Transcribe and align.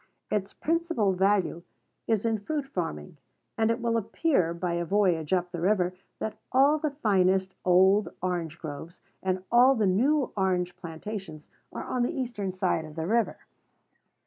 Its 0.31 0.51
principal 0.51 1.13
value 1.13 1.61
is 2.07 2.25
in 2.25 2.39
fruit 2.39 2.65
farming; 2.65 3.17
and 3.55 3.69
it 3.69 3.79
will 3.79 3.97
appear, 3.97 4.51
by 4.51 4.73
a 4.73 4.83
voyage 4.83 5.31
up 5.31 5.51
the 5.51 5.61
river, 5.61 5.93
that 6.17 6.39
all 6.51 6.79
the 6.79 6.89
finest 6.89 7.53
old 7.63 8.09
orange 8.19 8.57
groves 8.57 8.99
and 9.21 9.43
all 9.51 9.75
the 9.75 9.85
new 9.85 10.31
orange 10.35 10.75
plantations 10.75 11.49
are 11.71 11.83
on 11.83 12.01
the 12.01 12.15
eastern 12.19 12.51
side 12.51 12.83
of 12.83 12.95
the 12.95 13.05
river. 13.05 13.37